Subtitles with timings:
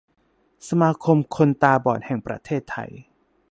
[0.69, 2.89] สมาคมคนตาบอดแห่งประเทศไทย